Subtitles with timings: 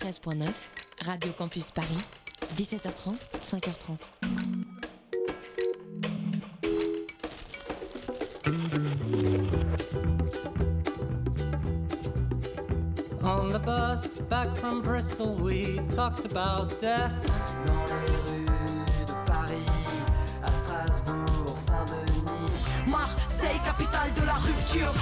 [0.00, 0.54] 93.9,
[1.06, 2.04] Radio Campus Paris,
[2.56, 4.10] 17h30, 5h30.
[13.22, 17.12] On the bus back from Bristol, we talked about death.
[17.66, 19.66] Dans les rues de Paris,
[20.42, 22.52] à Strasbourg, Saint-Denis.
[22.86, 24.92] Marseille, capitale de la rupture.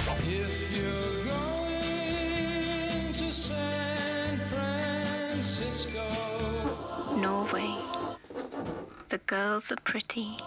[7.25, 7.75] Norway.
[9.09, 10.37] The girls are pretty.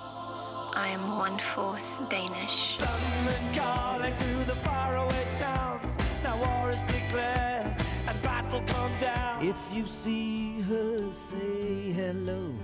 [0.85, 2.77] I am one fourth Danish.
[2.79, 5.93] London calling to the faraway towns.
[6.23, 7.75] Now war is declared
[8.07, 9.45] and battle come down.
[9.45, 12.55] If you see her, say hello.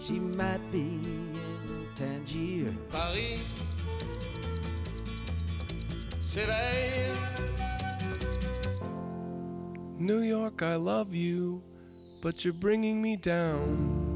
[0.00, 2.74] She might be in Tangier.
[2.90, 3.38] Paris
[6.18, 7.14] s'éveille.
[9.98, 11.62] New York, I love you,
[12.20, 14.06] but you're bringing me down.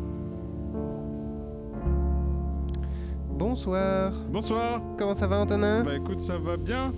[3.30, 4.12] Bonsoir.
[4.28, 4.80] Bonsoir.
[4.98, 5.84] Comment ça va Antonin?
[5.84, 6.92] Bah écoute, ça va bien.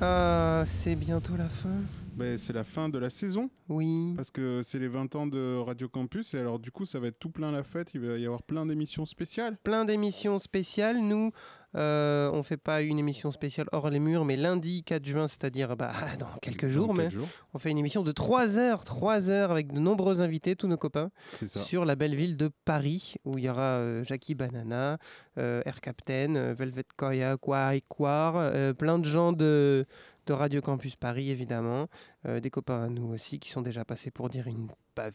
[0.00, 1.70] Ah, c'est bientôt la fin.
[2.16, 4.12] Bah, c'est la fin de la saison Oui.
[4.16, 7.06] parce que c'est les 20 ans de Radio Campus et alors du coup ça va
[7.06, 7.90] être tout plein la fête.
[7.94, 9.56] Il va y avoir plein d'émissions spéciales.
[9.62, 10.98] Plein d'émissions spéciales.
[10.98, 11.30] Nous,
[11.76, 15.76] euh, on fait pas une émission spéciale hors les murs, mais lundi 4 juin, c'est-à-dire
[15.76, 17.28] bah, dans quelques jours, mais jours.
[17.54, 20.76] on fait une émission de 3 heures, 3 heures avec de nombreux invités, tous nos
[20.78, 24.98] copains, sur la belle ville de Paris, où il y aura euh, Jackie Banana,
[25.38, 29.86] euh, Air Captain, Velvet Koya, Kwai Kwar, plein de gens de,
[30.26, 31.86] de Radio Campus Paris, évidemment,
[32.26, 34.68] euh, des copains à nous aussi qui sont déjà passés pour dire une,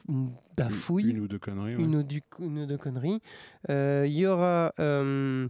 [0.10, 1.76] une bafouille Une ou deux conneries.
[1.76, 1.84] ouais.
[1.84, 2.04] une, ou
[2.40, 3.22] une ou deux conneries.
[3.70, 5.48] Euh, Il y aura euh,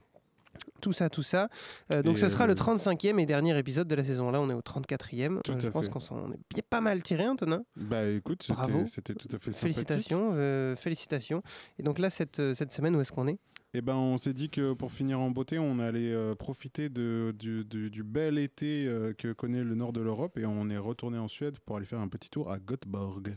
[0.81, 1.49] tout ça, tout ça.
[1.93, 4.31] Euh, donc Et, ce sera euh, le 35e et dernier épisode de la saison.
[4.31, 5.41] Là, on est au 34e.
[5.41, 7.63] Tout je pense qu'on s'en est bien pas mal tiré, Antonin.
[7.75, 8.43] Bah écoute,
[8.85, 9.59] c'était- tout à fait sympathique.
[9.59, 11.41] Félicitations, euh, félicitations.
[11.79, 13.37] Et donc là, cette, euh, cette semaine, où est-ce qu'on est?
[13.75, 17.33] Et ben on s'est dit que pour finir en beauté, on allait euh, profiter de,
[17.39, 20.77] du, du- du bel été euh, que connaît le nord de l'Europe et on est
[20.77, 23.35] retourné en Suède pour aller faire un petit tour à Göteborg.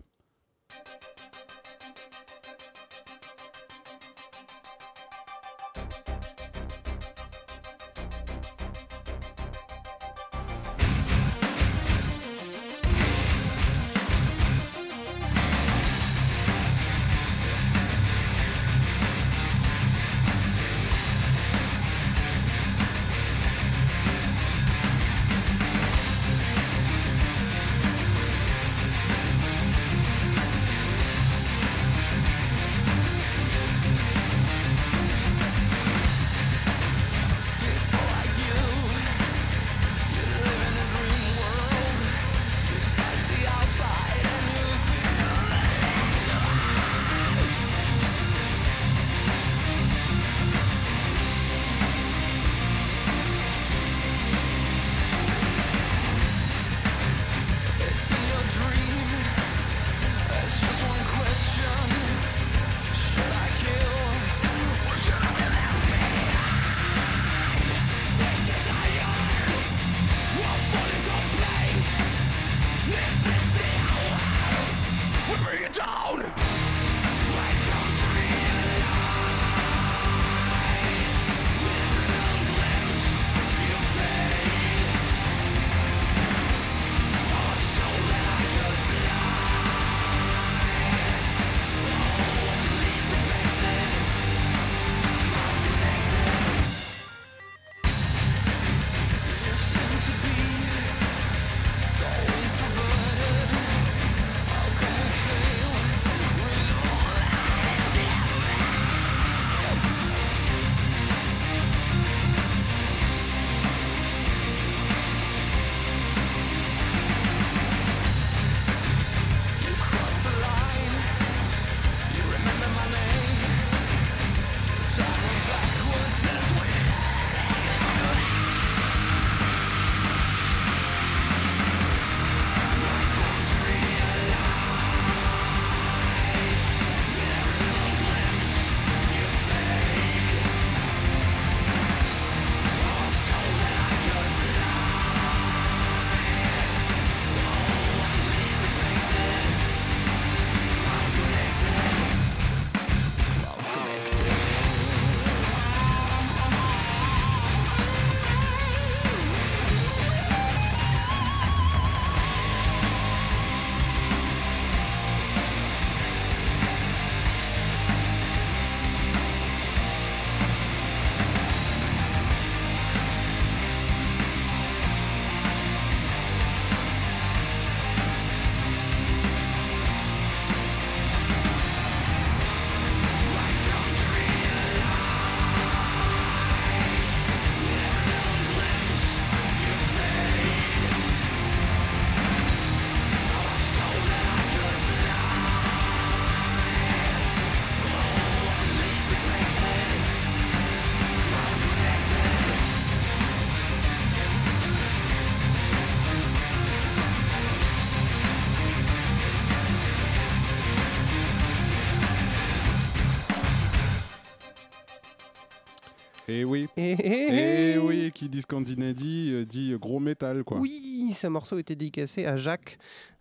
[216.37, 216.69] Et oui.
[216.77, 217.76] Et, Et oui,
[218.17, 220.59] qui dit Scandinavie euh, dit gros métal, quoi.
[220.59, 222.79] Oui, ce morceau était dédicacé à Jacques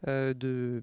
[0.07, 0.80] euh, de,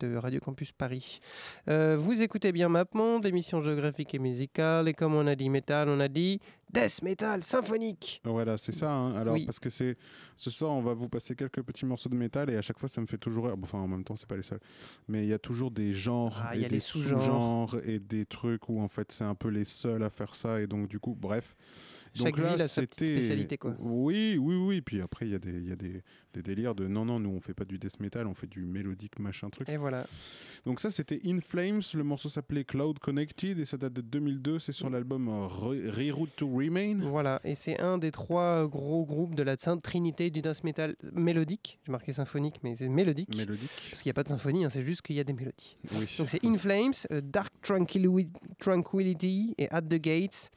[0.00, 1.20] de Radio Campus Paris.
[1.68, 4.88] Euh, vous écoutez bien MapMonde, l'émission géographique et musicale.
[4.88, 6.40] Et comme on a dit métal, on a dit
[6.72, 8.20] death metal symphonique.
[8.24, 8.90] Voilà, c'est ça.
[8.90, 9.14] hein.
[9.14, 9.44] Alors, Oui.
[9.44, 9.96] parce que c'est
[10.34, 12.88] ce soir, on va vous passer quelques petits morceaux de métal et à chaque fois,
[12.88, 14.60] ça me fait toujours Enfin, en même temps, c'est pas les seuls.
[15.06, 18.26] Mais il y a toujours des genres Ah, et y a des sous-genres et des
[18.26, 20.60] trucs où en fait, c'est un peu les seuls à faire ça.
[20.60, 21.54] Et donc, du coup, bref.
[22.14, 23.74] Chaque donc là, ville a sa petite c'était- spécialité, quoi.
[23.78, 24.80] Oui, oui, oui.
[24.82, 26.02] Puis après, il y a, des, y a des,
[26.34, 28.64] des délires de non, non, nous, on fait pas du death metal, on fait du
[28.64, 29.68] mélodique, machin truc.
[29.68, 30.06] Et voilà.
[30.66, 31.80] Donc ça, c'était In Flames.
[31.94, 34.58] Le morceau s'appelait Cloud Connected et ça date de 2002.
[34.58, 36.98] C'est sur l'album euh, Re- Reroute to Remain.
[37.02, 40.94] Voilà, et c'est un des trois gros groupes de la Sainte Trinité du death metal
[41.12, 41.78] mélodique.
[41.86, 43.34] J'ai marqué symphonique, mais c'est mélodique.
[43.36, 43.70] Mélodique.
[43.90, 45.76] Parce qu'il n'y a pas de symphonie, hein, c'est juste qu'il y a des mélodies.
[45.92, 46.06] Oui.
[46.18, 47.52] Donc c'est In Flames, euh, Dark
[48.58, 50.50] Tranquility et At the Gates.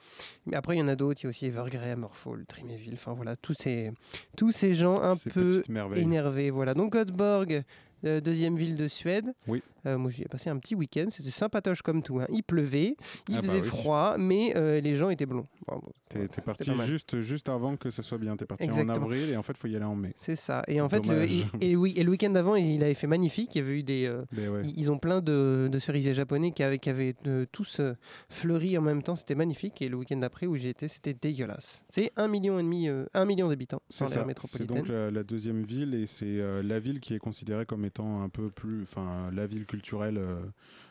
[0.46, 1.22] Mais après, il y en a d'autres.
[1.22, 2.94] Il y a aussi Evergrey, Morphol, Trimeville.
[2.94, 3.92] Enfin voilà, tous ces,
[4.36, 5.62] tous ces gens un Ces peu
[5.96, 6.50] énervés.
[6.50, 6.74] Voilà.
[6.74, 7.64] Donc Göteborg,
[8.06, 9.34] euh, deuxième ville de Suède.
[9.48, 9.62] Oui.
[9.86, 11.08] Euh, moi, j'y ai passé un petit week-end.
[11.12, 12.20] C'était sympatoche comme tout.
[12.20, 12.26] hein.
[12.32, 12.96] Il pleuvait,
[13.30, 13.68] il Ah bah faisait oui.
[13.68, 15.48] froid, mais euh, les gens étaient blonds.
[15.68, 18.36] Bon, bon, T'es voilà, parti juste, juste avant que ça soit bien.
[18.38, 20.14] T'es parti en avril et en fait, il faut y aller en mai.
[20.18, 20.64] C'est ça.
[20.68, 21.26] Et en fait, le,
[21.62, 23.56] et, week- et le week-end d'avant, il avait fait magnifique.
[23.56, 24.06] Il y avait eu des.
[24.06, 24.68] euh, ouais.
[24.76, 27.16] ils- ont plein de, de cerisiers japonais qui avaient, qui avaient
[27.52, 27.82] tous
[28.30, 29.16] fleuri en même temps.
[29.16, 29.82] C'était magnifique.
[29.82, 31.86] Et le week-end d'après où j'ai été, c'était dégueulasse.
[31.90, 34.78] C'est un million et demi, euh, un million d'habitants C'est dans l'aire C'est métropolitaine.
[34.78, 38.22] donc la, la deuxième ville et c'est euh, la ville qui est considérée comme étant
[38.22, 40.42] un peu plus, enfin, la ville culturelle euh,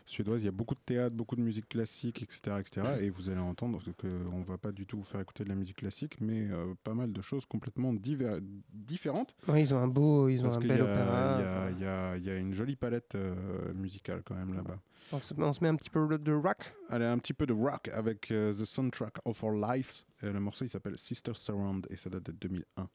[0.07, 0.43] suédoise.
[0.43, 2.87] Il y a beaucoup de théâtre, beaucoup de musique classique, etc., etc.
[3.01, 5.49] Et vous allez entendre que, que on va pas du tout vous faire écouter de
[5.49, 7.93] la musique classique, mais euh, pas mal de choses complètement
[8.73, 9.35] différentes.
[9.55, 11.71] Ils ont un beau, ils ont un bel a- opéra.
[11.71, 14.79] il y a- y une jolie palette euh, musicale quand même là-bas.
[15.13, 16.75] On, se, on se met un petit peu de rock.
[16.89, 20.05] Allez, un petit peu de rock avec euh, The Soundtrack of Our Lives.
[20.23, 22.89] Le morceau il s'appelle Sister Surround et ça date de 2001.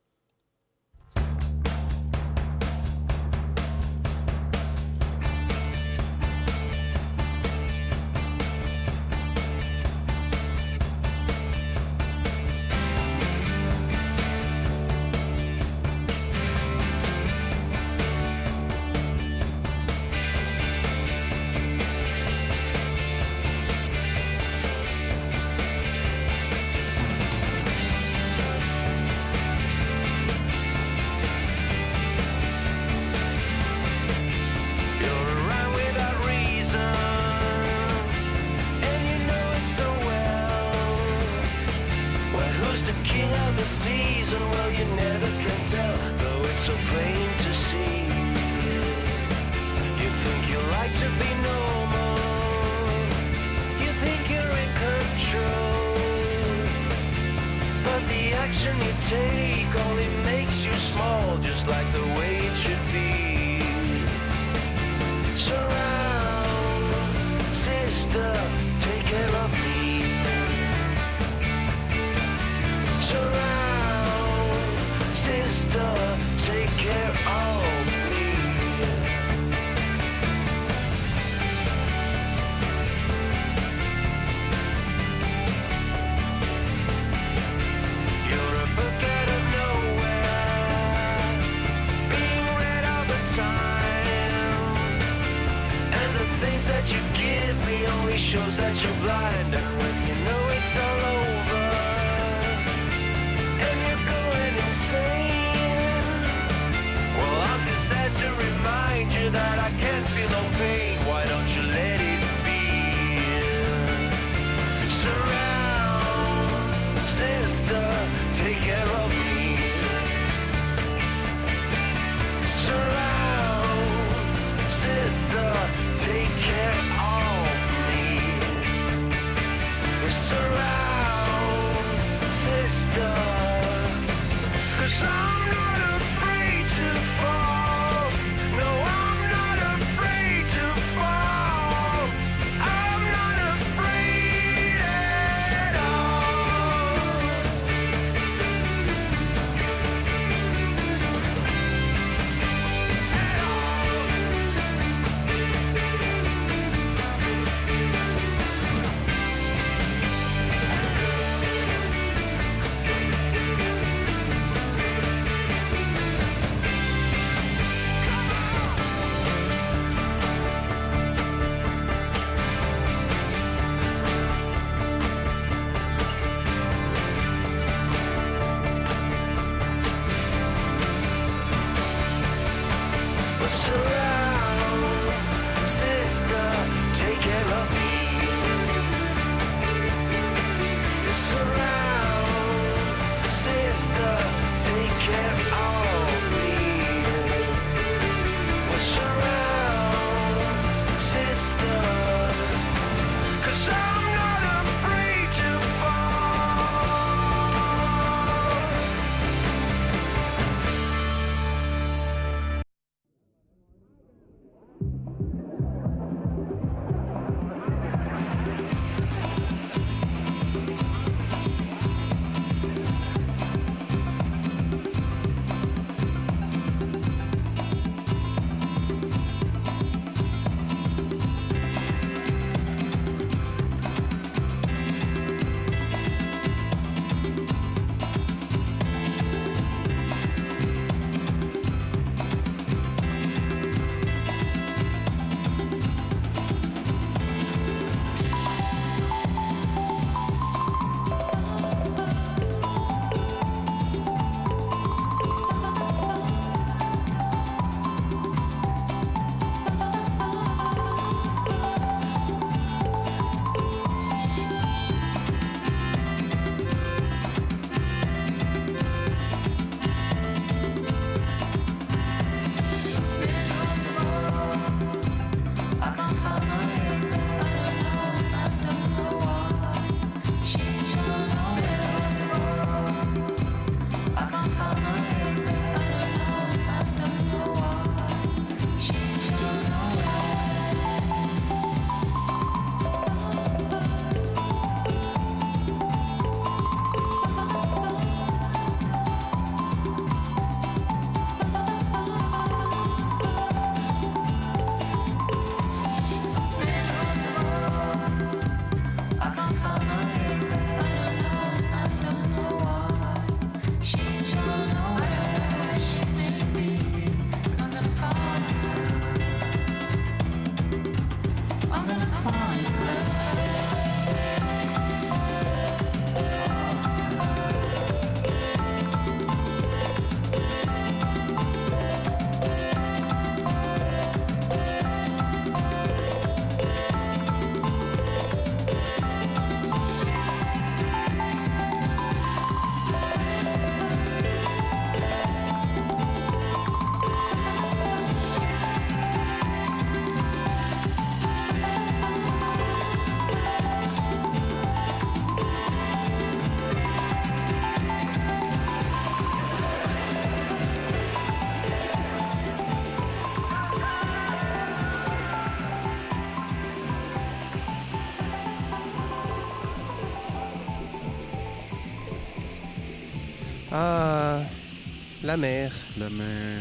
[375.24, 376.60] La mer La mer.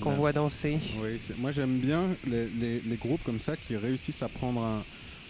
[0.00, 0.78] qu'on la- voit danser.
[1.02, 4.84] Oui, moi j'aime bien les, les- les groupes comme ça qui réussissent à prendre un,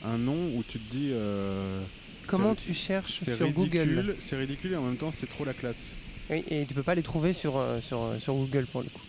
[0.04, 1.10] un nom où tu te dis.
[1.12, 1.80] euh,
[2.26, 5.82] Comment tu cherches sur Google C'est ridicule et en même temps c'est trop la classe.
[6.30, 8.88] Oui, et tu peux pas les trouver sur, euh, sur, euh, sur Google pour le
[8.88, 9.02] coup.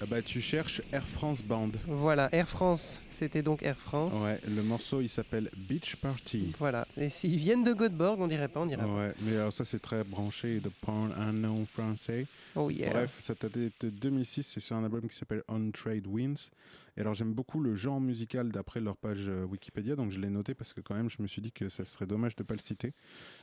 [0.00, 1.70] Ah bah tu cherches Air France Band.
[1.88, 4.12] Voilà, Air France, c'était donc Air France.
[4.22, 6.52] Ouais, le morceau il s'appelle Beach Party.
[6.60, 9.64] Voilà, et s'ils viennent de Göteborg, on dirait pas, on dirait Ouais, mais alors ça
[9.64, 12.26] c'est très branché de prendre un nom français.
[12.54, 12.60] pas.
[12.60, 12.90] Oh yeah.
[12.90, 16.50] Bref, ça date de 2006, c'est sur un album qui s'appelle On Trade Winds.
[16.98, 20.30] Et alors j'aime beaucoup le genre musical d'après leur page euh, Wikipédia, donc je l'ai
[20.30, 22.46] noté parce que quand même je me suis dit que ça serait dommage de ne
[22.46, 22.92] pas le citer.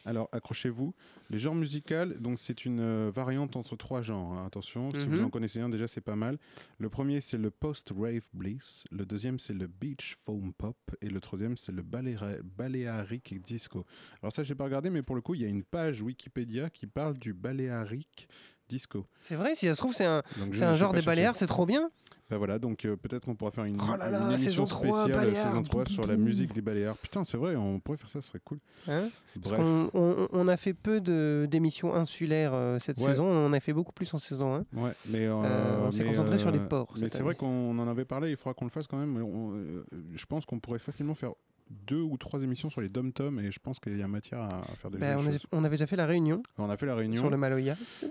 [0.03, 0.93] Alors accrochez-vous,
[1.29, 4.33] les genres musicaux, donc c'est une euh, variante entre trois genres.
[4.33, 4.45] hein.
[4.45, 5.23] Attention, si vous Mhm.
[5.25, 6.37] en connaissez un déjà c'est pas mal.
[6.79, 11.21] Le premier c'est le post-rave bliss, le deuxième c'est le beach foam pop et le
[11.21, 13.85] troisième c'est le balearic disco.
[14.21, 16.69] Alors ça j'ai pas regardé, mais pour le coup il y a une page Wikipédia
[16.69, 18.27] qui parle du balearic
[18.67, 19.05] disco.
[19.21, 21.01] C'est vrai, si ça se trouve, c'est un, un genre des.
[21.03, 21.91] Baléares, c'est trop bien.
[22.29, 24.65] Bah voilà, donc euh, peut-être qu'on pourra faire une, Oh là là, une émission saison
[24.65, 26.97] 3, spéciale euh, saison 3 pou, sur la musique des Baléares.
[26.97, 28.57] Putain, c'est vrai, on pourrait faire ça, ce serait cool.
[28.87, 29.59] Hein Bref.
[29.93, 30.99] on, on a fait peu
[31.47, 33.09] d'émissions insulaires euh, cette Ouais.
[33.09, 34.57] saison, on en a fait beaucoup plus en saison 1.
[34.75, 38.05] Ouais, mais euh, on s'est concentré sur les ports Mais c'est vrai qu'on en avait
[38.05, 39.15] parlé, il faudra qu'on le fasse quand même.
[39.21, 41.31] on- je pense qu'on pourrait facilement faire
[41.69, 44.39] deux ou trois émissions sur les dom tom et je pense qu'il y a matière
[44.41, 45.47] à, à faire des jolies on, a, choses.
[45.51, 47.21] on avait déjà fait la réunion On a fait la réunion.
[47.21, 47.75] sur le Maloya.
[48.03, 48.09] mais,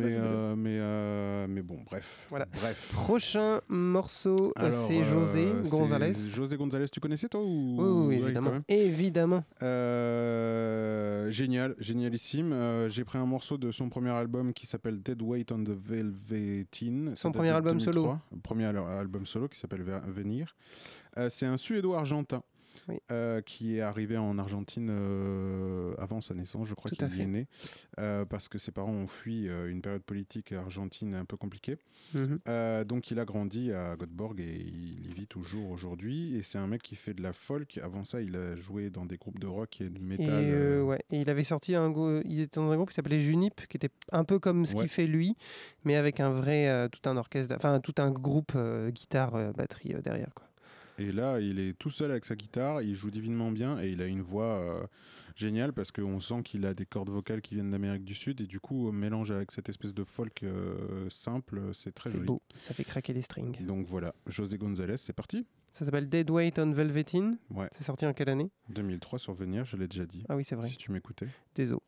[0.00, 2.26] euh, mais, euh, mais bon, bref.
[2.30, 2.46] Voilà.
[2.60, 2.90] Bref.
[2.94, 6.14] Prochain morceau, euh, c'est José González.
[6.14, 7.76] José González, tu connaissais toi ou...
[7.78, 8.52] Oui, Ouais, évidemment.
[8.68, 9.44] évidemment.
[9.62, 12.54] Euh, génial, génialissime.
[12.88, 17.10] J'ai pris un morceau de son premier album qui s'appelle Dead Weight on the Velveteen.
[17.10, 18.02] Ça Son premier album solo.
[18.02, 18.20] 2003.
[18.42, 20.54] Premier al- album solo qui s'appelle Venir.
[21.28, 22.42] C'est un Suédois-Argentin.
[22.88, 22.96] Oui.
[23.12, 27.26] euh, qui est arrivé en Argentine euh, avant sa naissance, je crois qu'il y est
[27.26, 27.46] né,
[27.98, 31.76] euh, parce que ses parents ont fui une période politique argentine un peu compliquée.
[32.48, 36.36] Euh, donc il a grandi à Göteborg et il y vit toujours aujourd'hui.
[36.36, 37.78] Et c'est un mec qui fait de la folk.
[37.82, 40.44] Avant ça, il a joué dans des groupes de rock et de Et, métal.
[40.44, 41.00] euh, ouais.
[41.10, 43.76] et il avait sorti un go- il était dans un groupe qui s'appelait Junip, qui
[43.76, 44.80] était un peu comme ce Ouais.
[44.80, 45.36] qu'il fait lui,
[45.84, 48.56] mais avec un vrai tout un orchestre, enfin tout un groupe
[48.90, 50.46] guitare batterie derrière quoi.
[50.98, 54.00] Et là, il est tout seul avec sa guitare, il joue divinement bien et il
[54.00, 54.86] a une voix euh,
[55.34, 58.46] géniale parce qu'on sent qu'il a des cordes vocales qui viennent d'Amérique du Sud et
[58.46, 62.26] du coup, mélange avec cette espèce de folk euh, simple, c'est très C'est joli.
[62.26, 63.64] beau, ça fait craquer les strings.
[63.66, 65.46] Donc voilà, José González, c'est parti.
[65.70, 67.36] Ça s'appelle Dead Weight on Velveteen.
[67.50, 68.52] Ouais, C'est sorti en quelle année?
[68.68, 70.24] 2003 sur Venir, je l'ai déjà dit.
[70.28, 70.68] Ah oui, c'est vrai.
[70.68, 71.26] Si tu m'écoutais.
[71.56, 71.80] Désolé.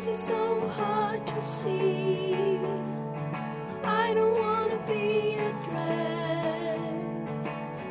[0.00, 2.32] is it so hard to see?
[3.84, 5.50] I don't wanna be a.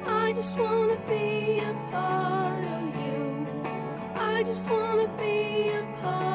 [0.07, 3.45] I just wanna be a part of you.
[4.15, 6.28] I just wanna be a part.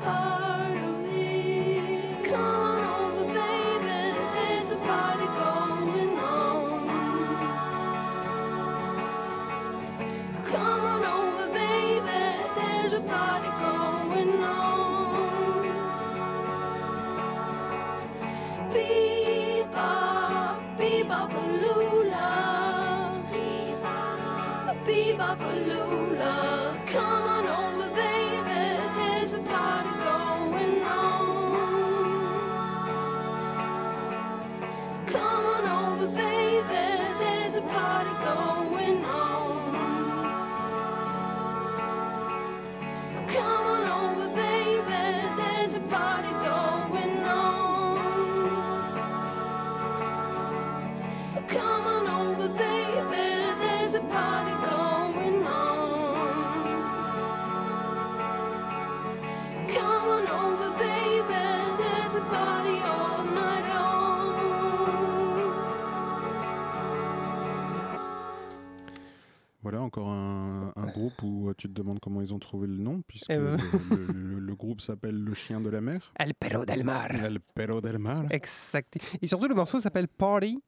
[0.00, 0.21] fall.
[71.26, 73.56] Euh, tu te demandes comment ils ont trouvé le nom, puisque Eh ben.
[73.90, 76.12] le, le- le- le groupe s'appelle Le Chien de la Mer.
[76.18, 77.10] El Perro del Mar.
[77.14, 78.26] El Perro del Mar.
[78.30, 78.98] Exact.
[79.20, 80.60] Et surtout, le morceau s'appelle Party.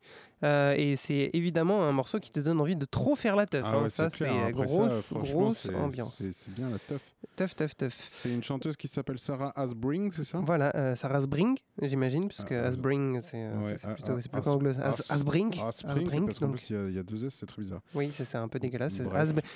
[0.42, 3.62] Euh, et c'est évidemment un morceau qui te donne envie de trop faire la teuf.
[3.66, 3.82] Ah hein.
[3.84, 6.22] ouais, ça, c'est grosse, ça, ambiance.
[6.32, 7.00] C'est bien la teuf.
[7.36, 7.96] Teuf, teuf, teuf.
[8.08, 10.38] C'est une chanteuse qui s'appelle Sarah Asbring, c'est ça?
[10.44, 14.30] Voilà, euh, Sarah Asbring, j'imagine, puisque Ah, As- Asbring, c'est Ouais, ah, plutôt, ah, c'est
[14.30, 14.70] plutôt As- anglo.
[14.70, 15.58] As- As- Asbring.
[15.60, 17.80] Asbring, parce qu'en plus, il y a- il y, a deux S, c'est très bizarre.
[17.94, 19.00] Oui, c'est un peu dégueulasse.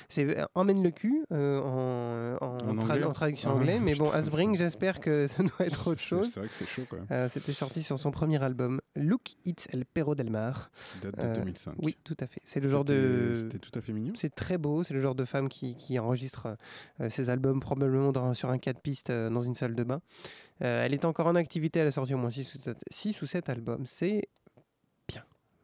[0.08, 3.78] c'est euh, emmène le cul euh, en, en, En tra- anglais en traduction Ah, anglais,
[3.82, 6.30] mais bon, Asbring, j'espère que ça doit être autre chose.
[6.32, 7.28] C'est vrai que c'est chaud quand même.
[7.28, 10.67] C'était sorti sur son premier album, Look It's El Perro del Mar.
[11.02, 11.74] Date de Euh, 2005.
[11.78, 12.40] Oui, tout à fait.
[12.44, 13.32] C'est le genre de.
[13.34, 14.12] C'était- tout à fait mignon.
[14.16, 16.56] C'est très beau, c'est le genre de femme qui, qui enregistre
[17.00, 20.00] euh, ses albums probablement dans- sur un 4 pistes euh, dans une salle de bain.
[20.62, 23.22] Euh, elle est encore en activité, elle a sorti au moins 6 ou 7, six
[23.22, 23.86] ou sept albums.
[23.86, 24.28] C'est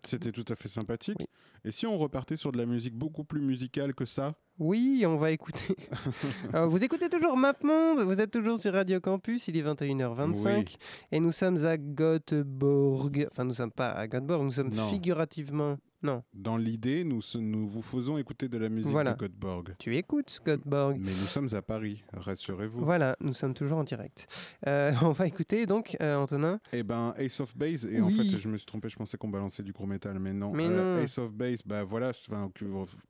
[0.07, 1.19] C'était tout à fait sympathique.
[1.65, 4.35] Et si on repartait sur de la musique beaucoup plus musicale que ça?
[4.59, 5.75] Oui, on va écouter.
[6.53, 10.77] Alors, vous écoutez toujours MapMonde, vous êtes toujours sur Radio Campus, il est 21h25 Oui.
[11.11, 13.27] et nous sommes à Göteborg.
[13.31, 14.87] Enfin, nous sommes pas à Göteborg, nous sommes Non.
[14.89, 15.79] figurativement.
[16.05, 17.21] Non, Dans l'idée, nous,
[17.67, 19.15] vous faisons écouter de la musique Voilà.
[19.15, 19.75] de Göteborg.
[19.79, 20.99] tu écoutes Göteborg.
[21.01, 22.85] Mais nous sommes à Paris, rassurez-vous.
[22.85, 24.27] Voilà, nous sommes toujours en direct.
[24.67, 26.61] Euh, on va écouter donc, euh, Antonin.
[26.75, 29.29] Eh ben, Ace of Base, et en fait, je me suis trompé, je pensais qu'on
[29.29, 30.53] balançait du gros métal, mais non.
[30.53, 31.03] Mais Euh, non.
[31.03, 32.13] Ace of Base, bah voilà,
[32.55, 32.65] que,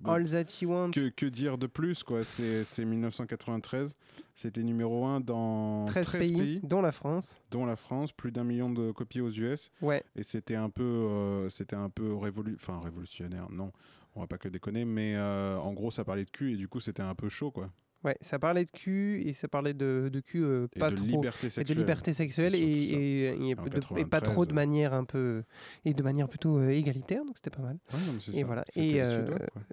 [0.05, 0.91] All That You Want.
[0.93, 3.97] que, que dire de plus, quoi c'est 1993,
[4.35, 7.41] c'était numéro 1 dans 13, 13, pays, pays, dont la France.
[7.51, 10.83] dont la France, plus d'un million de copies aux US, Ouais, et c'était un peu,
[10.83, 13.73] euh, c'était un peu révolu enfin, révolutionnaire, non,
[14.17, 16.69] on va pas que déconner, mais euh, en gros, ça parlait de cul, et du
[16.69, 17.71] coup, c'était un peu chaud, quoi.
[18.05, 20.97] Ouais, ça parlait de cul et ça parlait de, de cul euh, Et pas de
[20.97, 21.07] trop.
[21.07, 21.79] liberté et de sexuelle.
[21.79, 25.43] liberté sexuelle et, pas 93, trop de manière un peu
[25.85, 28.47] et de manière plutôt euh, égalitaire donc c'était pas mal Ouais, non, et ça.
[28.47, 29.27] voilà et euh,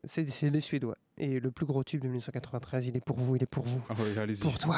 [0.05, 3.35] c'est c'est les suédois et le plus gros tube de 1993 il est pour vous
[3.35, 4.41] il est pour vous Ah ouais, allez-y.
[4.41, 4.77] pour toi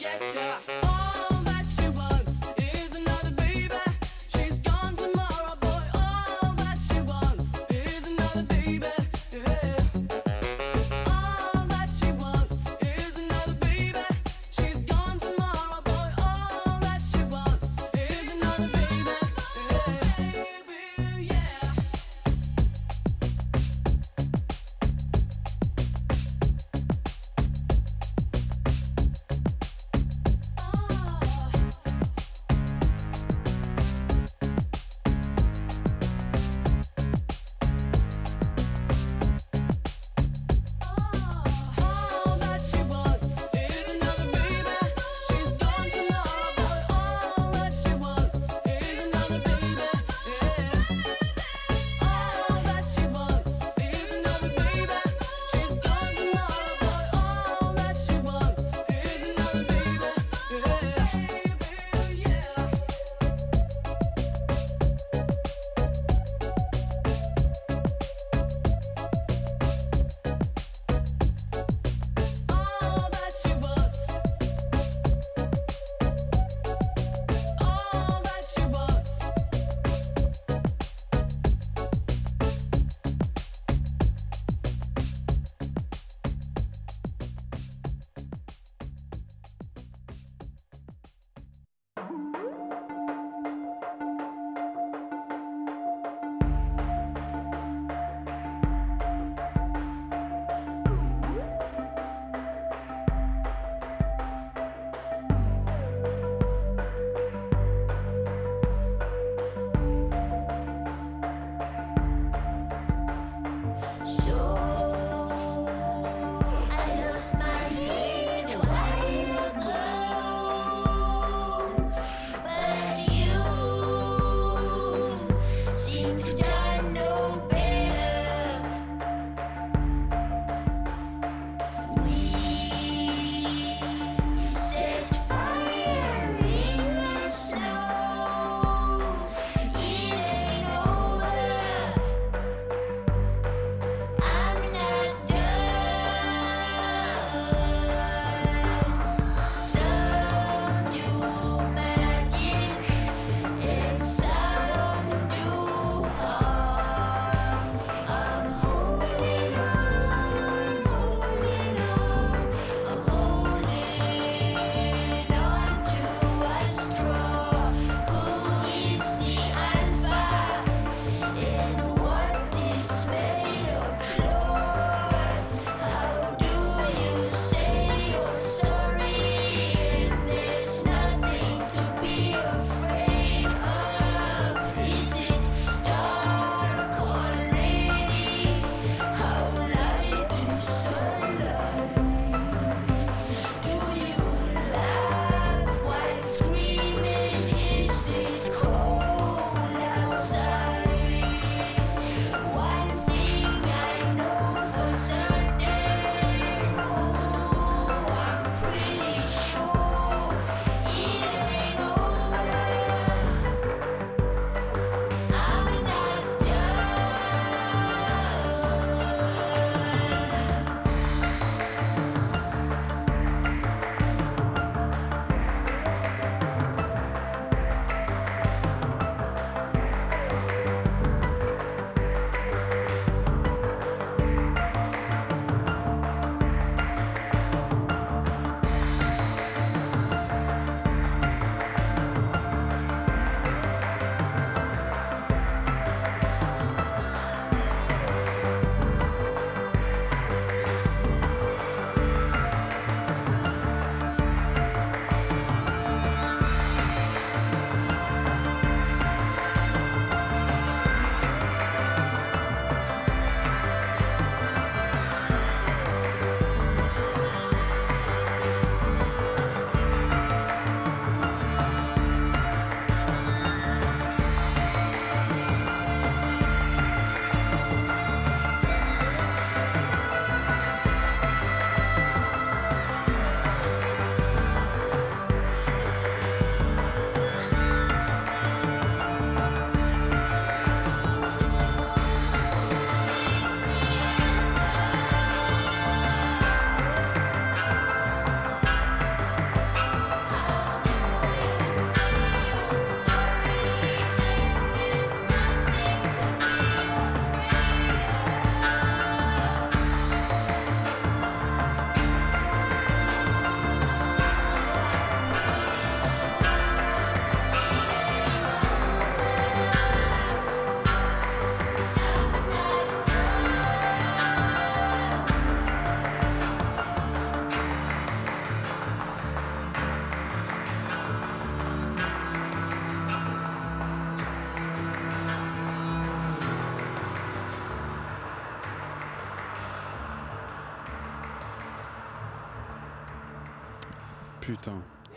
[0.00, 0.79] Getcha.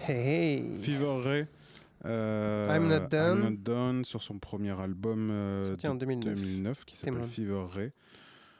[0.07, 0.77] Hey, hey.
[0.79, 1.45] Fever Ray.
[2.05, 3.37] euh, I'm Not Done.
[3.37, 6.35] I'm Not Done, sur son premier album euh, Sorti en de 2009.
[6.35, 7.91] 2009 qui s'appelle Fever Ray.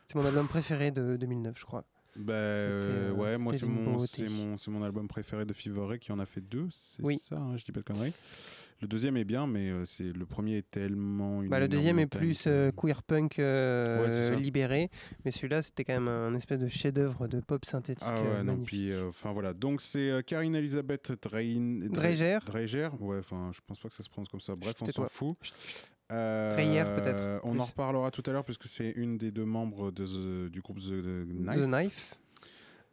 [0.08, 1.84] C'est mon album préféré de 2009, je crois.
[2.16, 3.98] Bah, euh, ouais, moi c'est mon,
[4.30, 7.18] mon, mon album préféré de Fever Ray qui en a fait deux, c'est Oui.
[7.18, 8.14] ça, hein, je dis pas de conneries.
[8.82, 12.00] Le deuxième est bien, mais euh, c'est le premier est tellement une Bah, le deuxième
[12.00, 14.90] est plus euh, queer punk euh, Ouais, libéré,
[15.24, 18.08] mais celui-là c'était quand même un espèce de chef-d'œuvre de pop synthétique.
[18.10, 19.54] Ah euh, ouais, non, puis enfin voilà.
[19.54, 21.80] Donc c'est Karine Elisabeth Drein...
[21.90, 22.40] Dreger.
[22.46, 24.54] Dreger, ouais, enfin je pense pas que ça se prononce comme ça.
[24.56, 25.38] Bref, on s'en fout.
[26.12, 27.60] Euh, Dreyer, peut-être, On plus.
[27.62, 30.80] en reparlera tout à l'heure puisque c'est une des deux membres de The- du groupe
[30.80, 31.56] The Knife.
[31.56, 32.16] The Knife.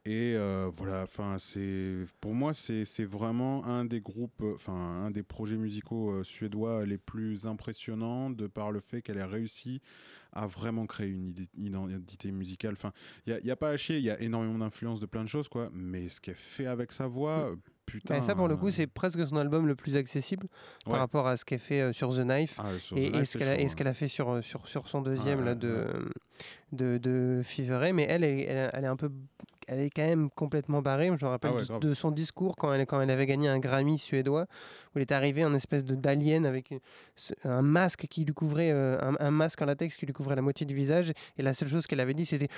[0.05, 5.11] Et euh, voilà, enfin c'est pour moi c'est vraiment un des groupes, euh, enfin un
[5.11, 9.79] des projets musicaux euh, suédois les plus impressionnants de par le fait qu'elle ait réussi
[10.33, 12.73] à vraiment créer une identité musicale.
[12.73, 12.93] Enfin,
[13.27, 15.23] il y a, y a pas à chier, il y a énormément d'influence de plein
[15.23, 18.15] de choses quoi, mais ce qu'elle fait avec sa voix, euh, putain.
[18.15, 20.47] Et ça pour le coup c'est presque son album le plus accessible
[20.87, 20.93] Ouais.
[20.93, 22.55] par rapport à ce qu'elle fait euh, sur The Knife.
[22.57, 23.91] Ah, sur et, The et Knife, ce qu'elle a, hein.
[23.91, 25.87] a fait sur, sur, sur son deuxième Ouais, là, ouais, de,
[26.71, 29.11] de, de Fever Ray, mais elle, elle, elle, elle est un peu
[29.67, 31.11] elle est quand même complètement barrée.
[31.17, 33.59] Je me rappelle Ah ouais, de- son discours quand elle, quand elle avait gagné un
[33.59, 36.73] Grammy suédois, où elle est arrivée en espèce de d'alien avec
[37.43, 40.41] un masque qui lui couvrait, euh, un, un masque en latex qui lui couvrait la
[40.41, 41.11] moitié du visage.
[41.37, 42.49] Et la seule chose qu'elle avait dit, c'était.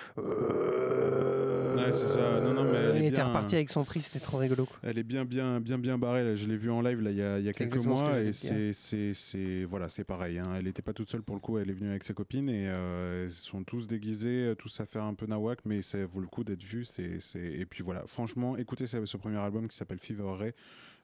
[1.76, 2.40] Ouais, c'est ça.
[2.42, 4.66] Non, non, mais elle est était bien- repartie avec son prix, c'était trop rigolo.
[4.66, 4.78] quoi.
[4.84, 6.24] Elle est bien, bien, bien, bien barrée.
[6.24, 6.36] là.
[6.36, 8.34] Je l'ai vue en live là, il y a, il y a quelques mois et
[8.34, 10.38] c'est, c'est, c'est, voilà, c'est pareil.
[10.40, 10.50] hein.
[10.58, 11.58] Elle n'était pas toute seule pour le coup.
[11.58, 14.86] Elle est venue avec ses copines et euh, elles sont tous déguisés, euh, tous à
[14.86, 16.86] faire un peu nawak, mais ça vaut le coup d'être vu.
[16.86, 17.40] C'est, c'est...
[17.44, 20.52] Et puis voilà, franchement, écoutez ce, ce premier album qui s'appelle Fever Ray.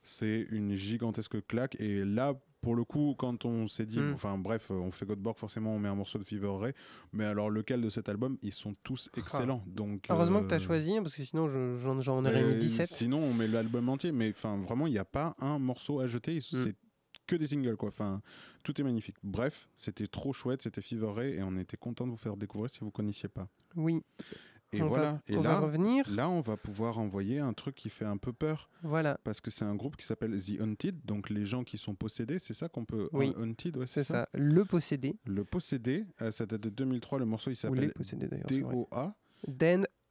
[0.02, 1.76] C'est une gigantesque claque.
[1.80, 4.14] Et là, pour le coup, quand on s'est dit, Mm.
[4.14, 6.74] enfin bref, on fait Godborg, forcément, on met un morceau de Fever Ray.
[7.14, 9.64] Mais alors, lequel de cet album Ils sont tous excellents.
[9.68, 12.44] Donc, Heureusement que tu as euh, choisi, hein, parce que sinon je- j'en, j'en aurais
[12.44, 12.88] mis euh, 17.
[12.90, 16.08] Sinon, on met l'album entier, mais enfin, vraiment, il n'y a pas un morceau à
[16.08, 16.38] jeter.
[16.38, 16.42] Mm.
[16.42, 16.76] C'est
[17.28, 17.90] que des singles, quoi.
[17.90, 18.22] Enfin,
[18.64, 19.16] tout est magnifique.
[19.24, 22.70] Bref, c'était trop chouette, c'était Fever Ray, et on était content de vous faire découvrir
[22.70, 23.48] si vous connaissiez pas.
[23.76, 24.04] Oui.
[24.72, 25.22] Et On va- voilà.
[25.28, 26.06] et on va là, revenir.
[26.12, 28.70] là, on va pouvoir envoyer un truc qui fait un peu peur.
[28.84, 29.18] Voilà.
[29.24, 32.38] Parce que c'est un groupe qui s'appelle The Haunted, donc les gens qui sont possédés,
[32.38, 33.10] c'est ça qu'on peut.
[33.14, 33.34] Oui.
[33.36, 34.30] Haunted, ouais, C'est ça.
[34.34, 35.16] Le possédé.
[35.26, 37.18] Le possédé, euh, ça date de 2003.
[37.18, 37.92] Le morceau, il s'appelle.
[38.48, 39.16] DOA.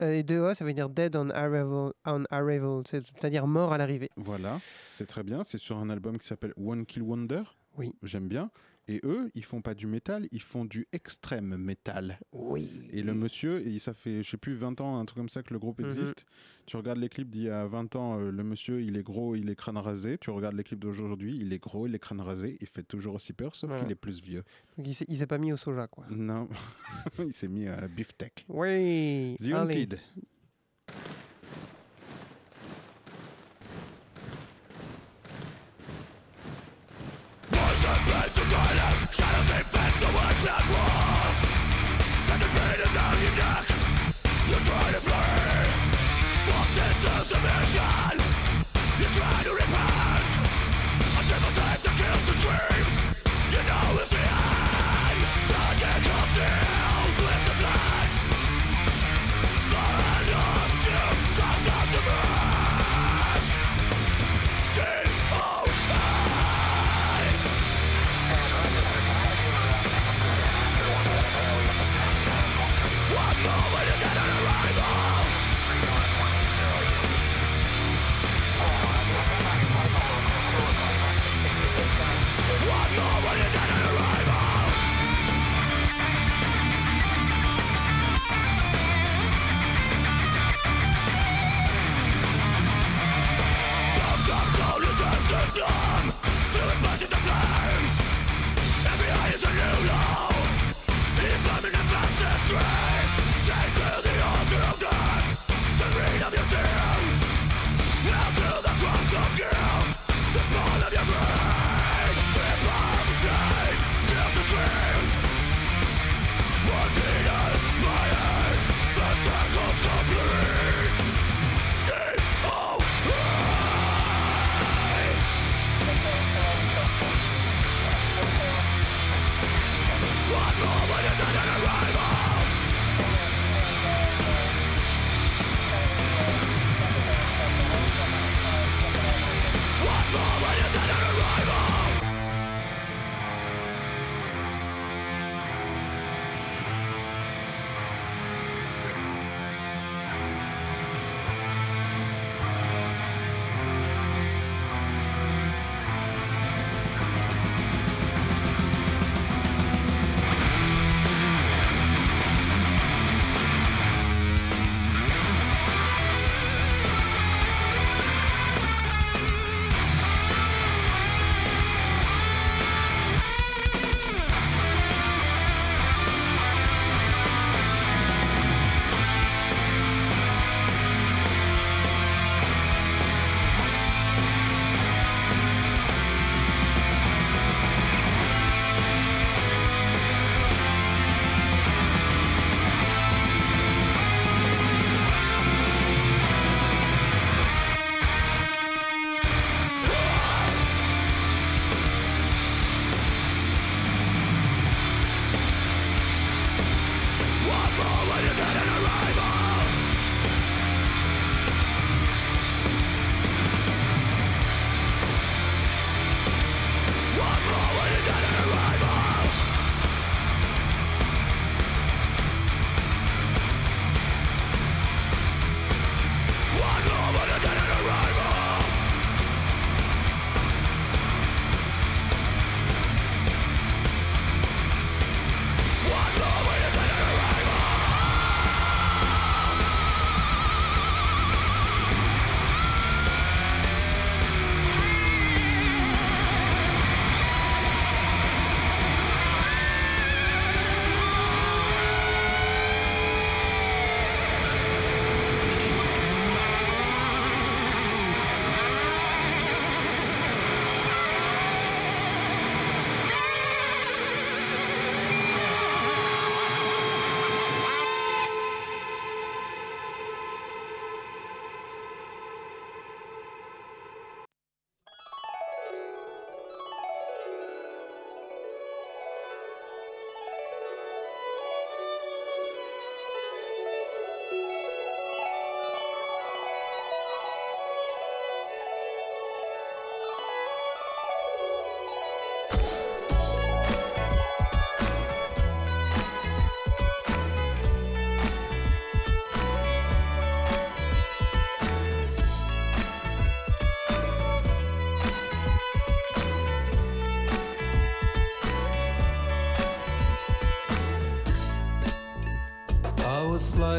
[0.01, 3.79] Euh, et 2A, ça veut dire dead on arrival, on arrival c'est- c'est-à-dire mort à
[3.79, 4.11] l'arrivée.
[4.17, 5.43] Voilà, c'est très bien.
[5.45, 7.43] C'est sur un album qui s'appelle One Kill Wonder.
[7.77, 7.93] Oui.
[8.03, 8.51] J'aime bien.
[8.91, 12.19] Et eux, ils font pas du métal, ils font du extrême métal.
[12.33, 12.71] Oui.
[12.93, 15.43] Et le monsieur, et ça fait, je sais plus, 20 ans, un truc comme ça
[15.43, 15.87] que le groupe Mhm.
[15.87, 16.25] existe.
[16.65, 19.37] Tu regardes les clips d'il y a 20 ans, euh, le monsieur, il est gros,
[19.37, 20.17] il est crâne rasé.
[20.19, 22.57] Tu regardes les clips d'aujourd'hui, il est gros, il est crâne rasé.
[22.61, 23.83] Il fait toujours aussi peur, sauf Voilà.
[23.85, 24.43] qu'il est plus vieux.
[24.79, 26.07] Donc il s'est, pas mis au soja, quoi.
[26.11, 26.49] Non,
[27.19, 28.47] il s'est mis à beefsteak.
[28.49, 29.37] Oui.
[29.39, 29.89] The allez.
[39.19, 41.41] Shadows infect the words and walls
[43.21, 43.67] your neck
[44.47, 45.67] You try to fly,
[46.47, 48.23] Forced into submission
[49.01, 49.58] You try to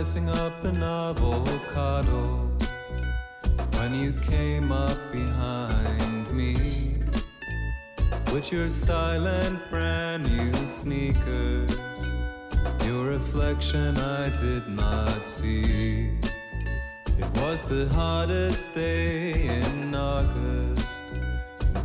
[0.06, 2.50] slicing up an avocado
[3.74, 6.56] when you came up behind me
[8.32, 11.78] with your silent brand new sneakers.
[12.86, 16.18] Your reflection I did not see.
[17.18, 21.04] It was the hottest day in August.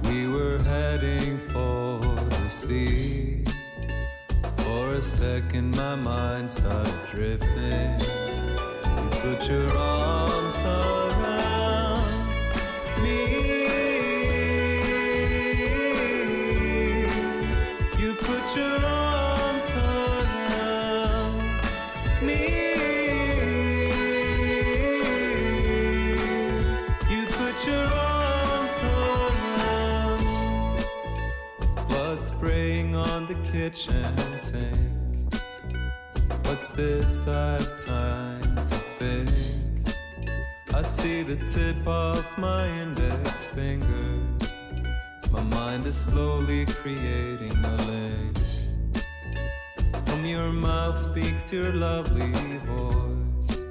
[0.05, 3.34] We were heading for the sea.
[5.05, 8.01] Second, my mind started drifting.
[8.01, 12.05] You put your arms around
[13.03, 13.19] me.
[17.99, 21.37] You put your arms around
[22.23, 22.41] me.
[27.11, 30.25] You put your arms around
[31.89, 34.94] blood spraying on the kitchen sink.
[36.65, 39.29] What's this I've time to think?
[40.73, 44.19] I see the tip of my index finger.
[45.31, 48.39] My mind is slowly creating a link.
[50.07, 52.33] From your mouth speaks your lovely
[52.65, 53.63] voice,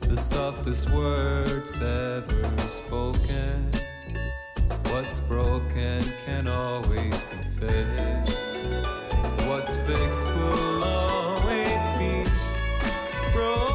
[0.00, 3.70] the softest words ever spoken.
[4.90, 8.66] What's broken can always be fixed.
[9.46, 11.03] What's fixed will always
[13.34, 13.73] broke.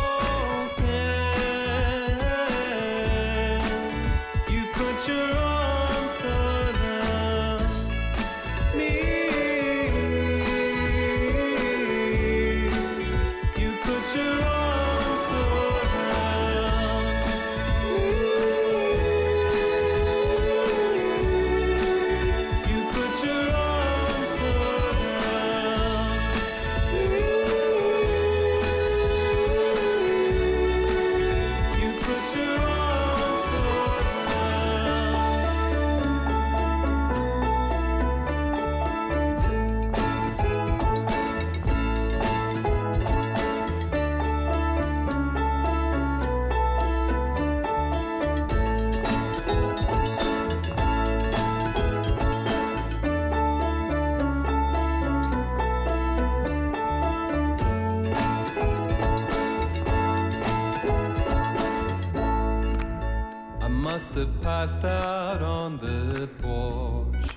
[64.15, 67.29] Must passed out on the porch.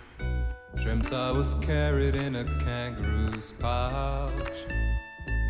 [0.82, 4.64] Dreamt I was carried in a kangaroo's pouch.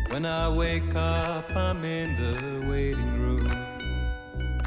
[0.09, 3.49] When I wake up, I'm in the waiting room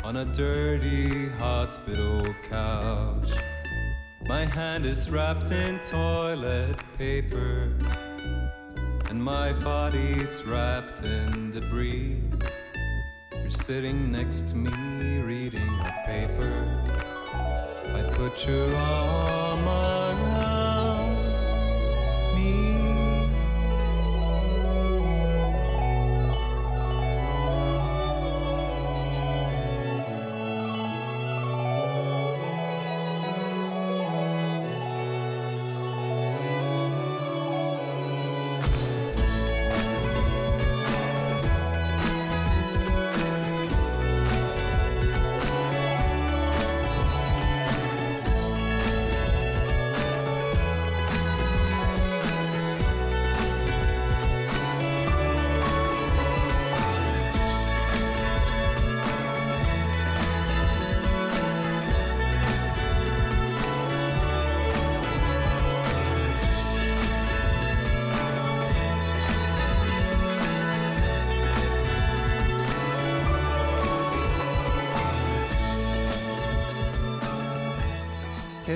[0.03, 3.33] on a dirty hospital couch.
[4.27, 7.71] My hand is wrapped in toilet paper,
[9.11, 12.23] and my body's wrapped in debris.
[13.33, 14.86] You're sitting next to me
[16.07, 16.53] paper.
[17.97, 19.96] I put you on my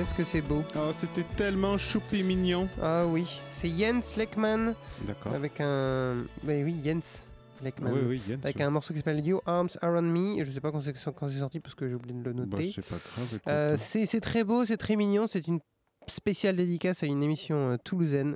[0.01, 0.63] Qu'est-ce que c'est beau.
[0.75, 2.67] Oh, c'était tellement choupi mignon.
[2.81, 4.73] Ah oui, c'est Jens Leckman
[5.05, 5.35] D'accord.
[5.35, 6.25] avec un.
[6.41, 7.23] Ben oui, Jens
[7.63, 7.91] Leckman.
[7.93, 8.63] Oui, oui, Jens, Avec oui.
[8.63, 10.39] un morceau qui s'appelle You Arms Around Me.
[10.39, 12.71] Et je sais pas quand c'est sorti parce que j'ai oublié de le Bah, noter.
[12.71, 13.27] c'est pas grave.
[13.27, 13.41] écoute.
[13.47, 15.27] Euh, c'est c'est très beau, c'est très mignon.
[15.27, 15.59] C'est une
[16.07, 18.35] spéciale dédicace à une émission euh, toulousaine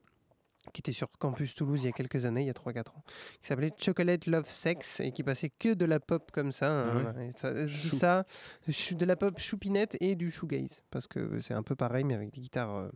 [0.74, 3.04] qui était sur Campus Toulouse il y a quelques années, il y a 3-4 ans,
[3.42, 6.72] qui s'appelait Chocolate Love Sex et qui passait que de la pop comme ça.
[6.72, 7.14] hein.
[7.18, 7.96] Ah ça, Chou.
[7.96, 8.26] ça,
[8.68, 12.32] de la pop choupinette et du shoegaze parce que c'est un peu pareil mais avec
[12.34, 12.90] des guitares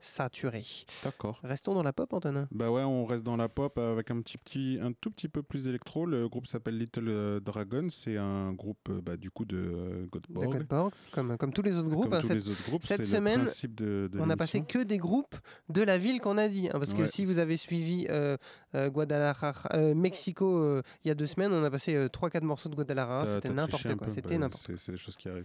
[0.00, 0.64] saturées.
[1.04, 1.40] D'accord.
[1.42, 2.48] Restons dans la pop, Antonin.
[2.50, 5.42] Bah ouais, on reste dans la pop avec un petit, petit un tout petit peu
[5.42, 6.06] plus électro.
[6.06, 7.86] Le groupe s'appelle Little euh, Dragon.
[7.90, 10.58] C'est un groupe euh, bah, du coup de euh, Göteborg.
[10.58, 12.04] De comme, comme tous les autres groupes.
[12.04, 14.30] Comme hein, tous cette- les autres groupes, cette c'est le semaine, principe de- de on
[14.30, 15.34] a passé que des groupes
[15.68, 16.68] de la ville qu'on a dit.
[16.68, 18.36] hein, parce que si vous avez suivi euh,
[18.74, 22.68] euh, Guadalajara, euh, Mexico euh, il y a deux semaines, on a passé 3-4 morceaux
[22.68, 23.26] de Guadalajara.
[23.26, 24.08] C'était n'importe quoi.
[24.10, 25.44] C'était bah, n'importe c'est- C'est des choses qui arrivent.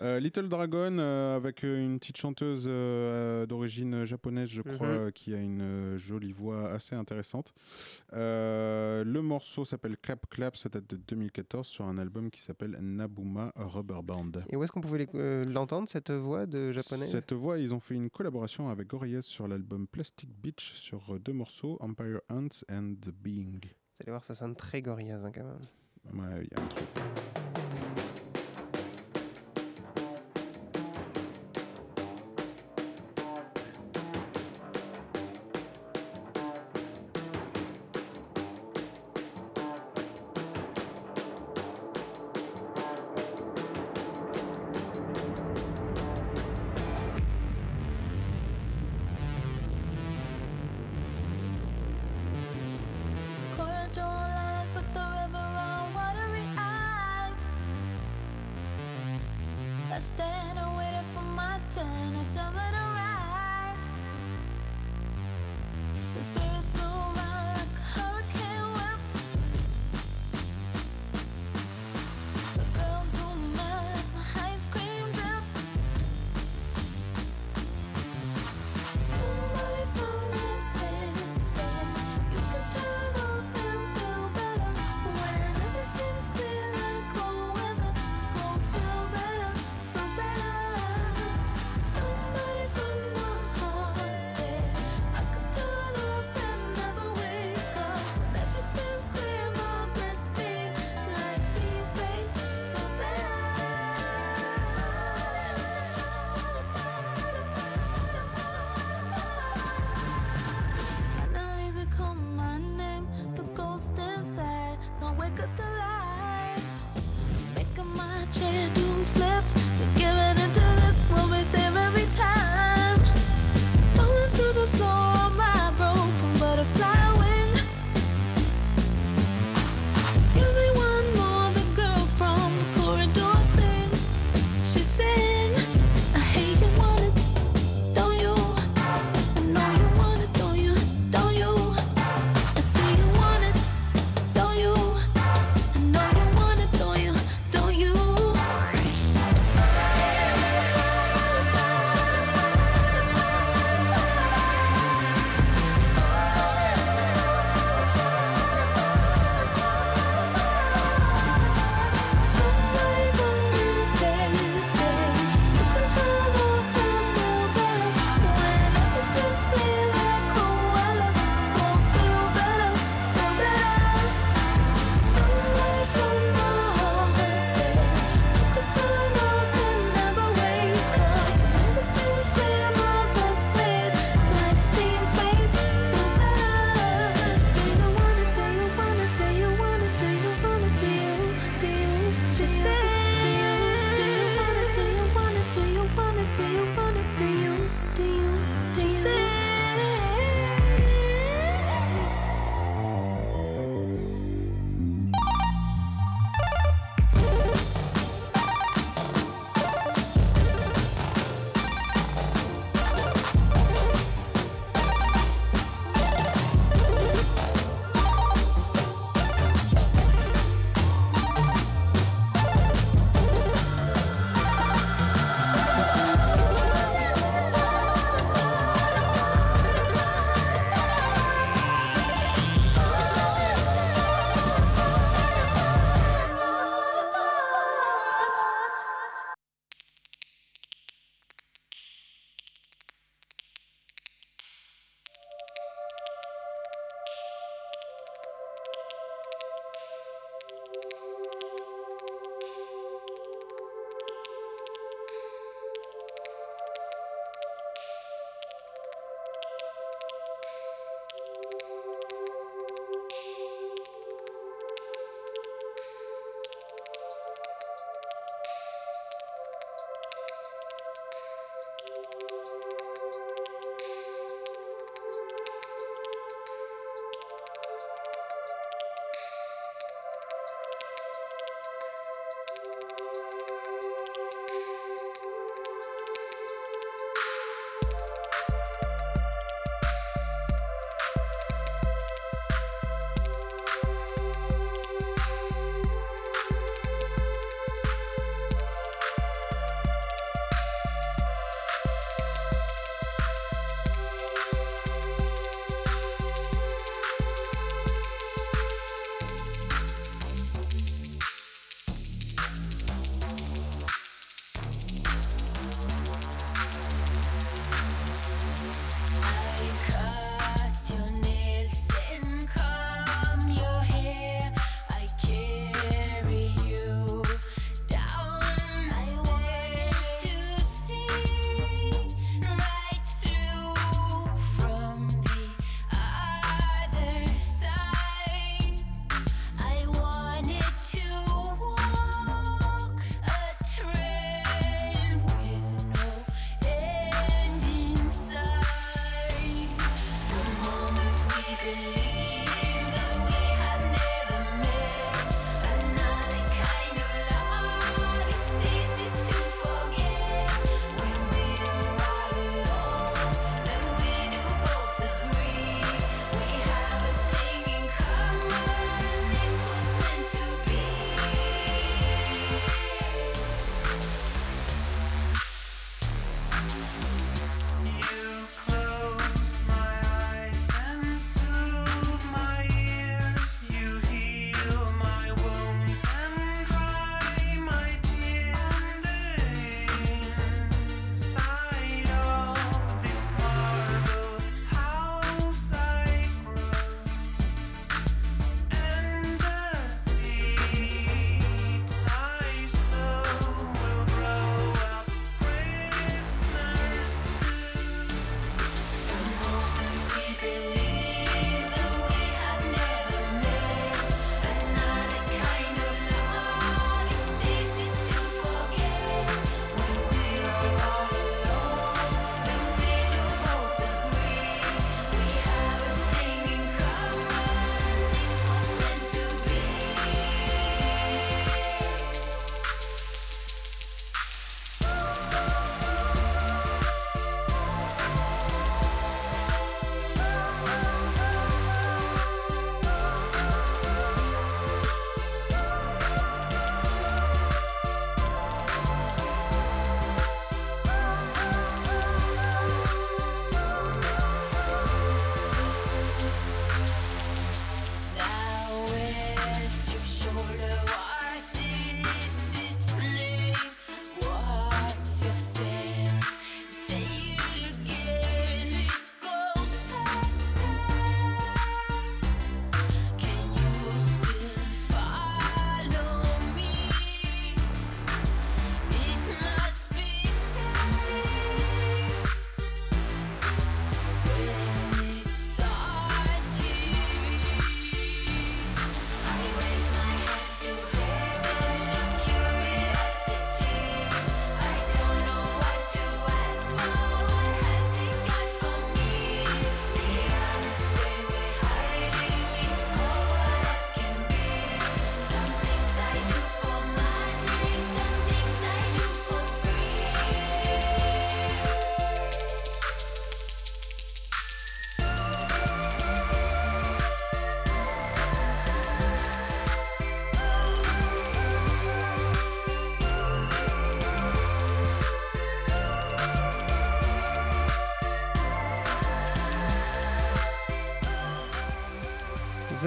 [0.00, 3.46] Euh, Little Dragon, euh, avec une petite chanteuse euh,
[3.84, 5.06] d'origine japonaise, je crois, Mhm.
[5.06, 7.52] euh, qui a une euh, jolie voix assez intéressante.
[8.12, 12.76] Euh, le morceau s'appelle Clap Clap, ça date de 2014 sur un album qui s'appelle
[12.80, 14.30] Nabuma Rubber Band.
[14.50, 17.10] Et où est-ce qu'on pouvait euh, l'entendre, cette voix de japonaise?
[17.10, 21.18] Cette voix, ils ont fait une collaboration avec Gorillaz sur l'album Plastic Beach sur euh,
[21.18, 23.60] deux morceaux, Empire Ants and The Being.
[23.62, 26.20] Vous allez voir, ça sonne très Gorillaz hein, quand même.
[26.20, 27.55] Ouais, il y a un truc.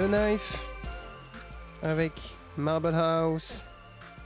[0.00, 0.58] The Knife
[1.82, 2.12] avec
[2.56, 3.62] Marble House.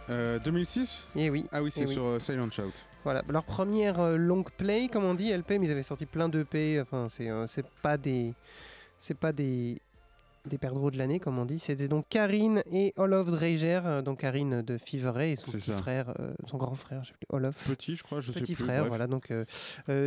[0.09, 1.47] Euh, 2006 Et oui.
[1.51, 1.95] Ah oui, c'est Eh oui.
[1.95, 2.71] sur euh, Silent Shout.
[3.03, 6.29] Voilà, leur première euh, long play, comme on dit, LP, mais ils avaient sorti plein
[6.29, 6.81] d'EP.
[6.81, 8.35] Enfin, c'est euh, c'est pas des,
[9.01, 9.81] c'est pas des,
[10.47, 11.59] des perdreaux de l'année, comme on dit.
[11.59, 15.61] C'était donc Karine et Olof Dreiger, euh, donc Karine de Fever Ray et son petit
[15.61, 15.77] ça.
[15.77, 17.67] frère, euh, son grand frère, je sais plus, Olof.
[17.69, 18.65] Petit, je crois, je sais Petit plus.
[18.65, 19.45] frère, voilà, donc euh,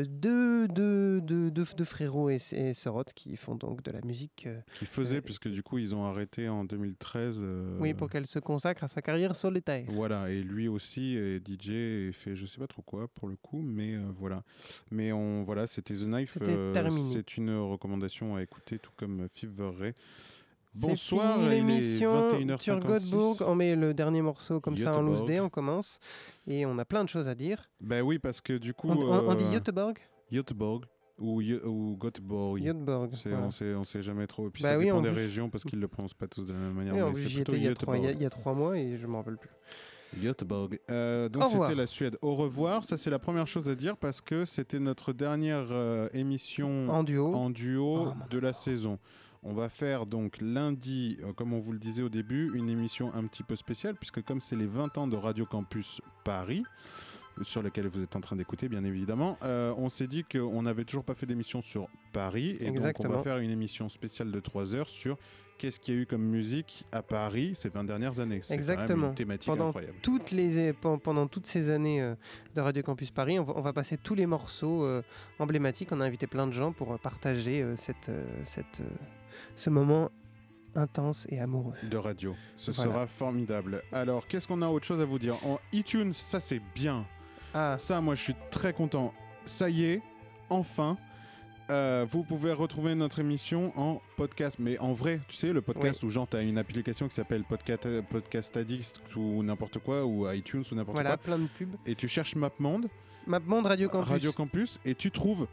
[0.07, 2.73] deux, deux, deux, deux, frérots et, et
[3.15, 4.45] qui font donc de la musique.
[4.47, 7.37] euh, Qui faisait, puisque du coup, ils ont arrêté en 2013.
[7.41, 9.85] euh, Oui, pour qu'elle se consacre à sa carrière solitaire.
[9.89, 13.35] Voilà, et lui aussi est DJ et fait je sais pas trop quoi pour le
[13.35, 14.43] coup, mais voilà.
[14.91, 16.33] Mais on voilà, c'était The Knife.
[16.33, 17.01] C'était terminé.
[17.13, 19.93] c'est une recommandation à écouter, tout comme Fever Ray.
[19.97, 20.26] C'est
[20.81, 22.59] Bonsoir, fini l'émission 21h56.
[22.59, 23.37] sur Göteborg.
[23.47, 25.99] On met le dernier morceau comme ça en loose day, on commence.
[26.47, 27.69] Et on a plein de choses à dire.
[27.81, 28.89] Ben oui, parce que du coup.
[28.89, 29.97] On, on- on dit euh, Göteborg?
[30.31, 30.85] Göteborg
[31.19, 32.61] ou, ou Göteborg.
[32.61, 33.39] Göteborg, voilà.
[33.47, 34.47] On sait, on sait jamais trop.
[34.47, 36.45] Et puis Bah ça oui, dépend en des régions parce qu'ils le prononcent pas tous
[36.45, 36.93] de la même manière.
[36.95, 39.15] Oui, mais c'est plutôt il y, a trois, y y a mois et je me
[39.15, 39.49] rappelle plus.
[40.21, 40.79] Göteborg.
[40.89, 42.17] Euh, donc c'était la Suède.
[42.21, 42.83] Au revoir.
[42.83, 47.03] Ça c'est la première chose à dire parce que c'était notre dernière euh, émission En
[47.03, 47.33] duo.
[47.33, 48.99] en duo Oh, de la saison.
[49.43, 53.13] On va faire donc lundi, euh, comme on vous le disait au début, une émission
[53.13, 56.63] un petit peu spéciale puisque comme c'est les 20 ans de Radio Campus Paris
[57.39, 60.61] euh, sur lequel vous êtes en train d'écouter bien évidemment, euh, on s'est dit qu'on
[60.63, 64.31] n'avait toujours pas fait d'émission sur Paris et donc on va faire une émission spéciale
[64.31, 65.17] de 3 heures sur
[65.57, 68.41] qu'est-ce qu'il y a eu comme musique à Paris ces 20 dernières années.
[68.43, 69.07] C'est quand même Exactement.
[69.09, 69.95] une thématique pendant incroyable.
[70.01, 72.15] Toutes les, pendant toutes ces années euh,
[72.55, 75.01] de Radio Campus Paris, on va, on va passer tous les morceaux euh,
[75.39, 75.91] emblématiques.
[75.91, 78.11] On a invité plein de gens pour partager cette,
[78.43, 78.81] cette,
[79.57, 80.09] ce moment
[80.75, 81.73] intense et amoureux.
[81.89, 82.35] de radio.
[82.55, 82.91] Ce Voilà.
[82.91, 83.81] sera formidable.
[83.91, 85.35] Alors, qu'est-ce qu'on a autre chose à vous dire?
[85.45, 87.05] En iTunes, ça c'est bien.
[87.53, 87.75] Ah.
[87.79, 89.13] Ça, moi, je suis très content.
[89.45, 90.01] Ça y est,
[90.49, 90.97] enfin.
[91.69, 96.01] euh, vous pouvez retrouver notre émission en podcast, mais en vrai, tu sais, le podcast
[96.03, 100.31] où genre tu as une application qui s'appelle Podcast, podcast Addict ou n'importe quoi, ou
[100.31, 101.75] iTunes ou n'importe Voilà, quoi, plein de pubs.
[101.85, 102.87] et tu cherches MapMonde,
[103.25, 104.07] MapMonde Radio Campus.
[104.09, 105.45] Radio Campus, et tu trouves.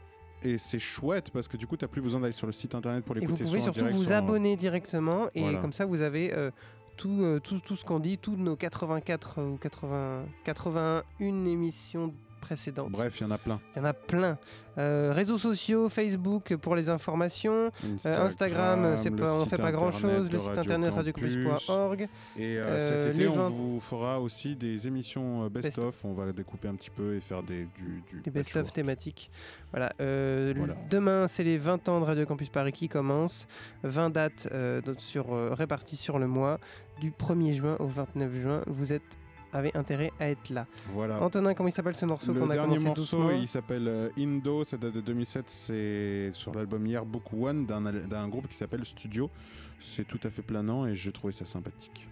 [0.43, 3.03] Et c'est chouette parce que du coup, tu plus besoin d'aller sur le site internet
[3.03, 3.43] pour Et vous l'écouter.
[3.45, 5.59] pouvez surtout vous en- abonner directement et Voilà.
[5.59, 6.51] comme ça vous avez euh,
[6.97, 12.13] tout, euh, tout, tout ce qu'on dit, toutes nos 84 ou 80, 81 émissions
[12.89, 13.59] Bref, il y en a plein.
[13.75, 14.37] Il y en a plein.
[14.77, 17.71] Euh, réseaux sociaux, Facebook pour les informations,
[18.05, 21.13] euh, Instagram, c'est le pas, on fait pas grand chose, le site Radio internet Campus.
[21.15, 22.09] radiocampus.org.
[22.37, 26.03] Et euh, cet été, on 20 vous fera aussi des émissions best-of.
[26.03, 29.31] On va découper un petit peu et faire des, du, du des best-of thématiques.
[29.71, 29.93] Voilà.
[30.89, 33.47] Demain, c'est les 20 ans de Radio Campus Paris qui commencent.
[33.83, 34.49] 20 dates
[34.97, 36.59] sur, réparties sur le mois.
[36.99, 39.17] Du 1er juin au 29 juin, vous êtes,
[39.53, 40.65] avez intérêt à être là.
[40.93, 41.21] Voilà.
[41.21, 44.09] Antonin, comment il s'appelle ce morceau qu'on a dernier commencé morceau, doucement il s'appelle euh,
[44.17, 48.55] Indo, ça date de 2007, c'est sur l'album Yearbook One d'un al- d'un groupe qui
[48.55, 49.29] s'appelle Studio.
[49.79, 52.07] C'est tout à fait planant et je trouvais ça sympathique.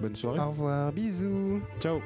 [0.00, 0.40] Bonne soirée.
[0.40, 1.60] Au revoir, bisous.
[1.80, 2.00] Ciao.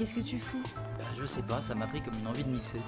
[0.00, 0.62] Qu'est-ce que tu fous?
[0.98, 2.80] Bah, je sais pas, ça m'a pris comme une envie de mixer.